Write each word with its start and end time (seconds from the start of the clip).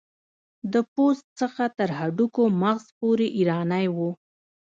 د 0.73 0.75
پوست 0.93 1.25
څخه 1.39 1.63
تر 1.77 1.89
هډوکو 1.99 2.43
مغز 2.61 2.85
پورې 2.99 3.27
ایرانی 3.37 3.85
و. 3.95 3.97